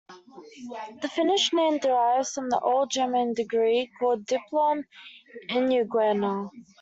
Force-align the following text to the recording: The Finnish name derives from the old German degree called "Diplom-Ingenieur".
The 1.03 1.09
Finnish 1.09 1.53
name 1.53 1.77
derives 1.77 2.31
from 2.31 2.49
the 2.49 2.59
old 2.59 2.89
German 2.89 3.35
degree 3.35 3.91
called 3.99 4.25
"Diplom-Ingenieur". 4.25 6.49